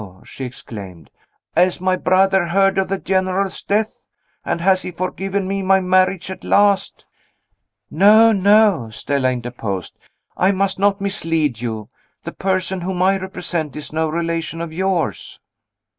she 0.23 0.45
exclaimed, 0.45 1.11
"has 1.55 1.79
my 1.79 1.95
brother 1.95 2.47
heard 2.47 2.79
of 2.79 2.87
the 2.87 2.97
General's 2.97 3.61
death? 3.61 3.93
and 4.43 4.59
has 4.59 4.81
he 4.81 4.89
forgiven 4.89 5.47
me 5.47 5.61
my 5.61 5.79
marriage 5.79 6.31
at 6.31 6.43
last?" 6.43 7.05
"No, 7.91 8.31
no!" 8.31 8.89
Stella 8.89 9.29
interposed; 9.29 9.99
"I 10.35 10.53
must 10.53 10.79
not 10.79 11.01
mislead 11.01 11.61
you. 11.61 11.89
The 12.23 12.31
person 12.31 12.81
whom 12.81 12.99
I 13.03 13.15
represent 13.19 13.75
is 13.75 13.93
no 13.93 14.09
relation 14.09 14.59
of 14.59 14.73
yours." 14.73 15.39